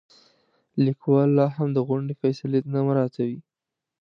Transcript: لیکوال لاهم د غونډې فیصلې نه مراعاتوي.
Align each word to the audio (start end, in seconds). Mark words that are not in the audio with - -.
لیکوال 0.83 1.29
لاهم 1.37 1.69
د 1.73 1.77
غونډې 1.87 2.13
فیصلې 2.21 2.59
نه 2.73 2.79
مراعاتوي. 2.87 3.39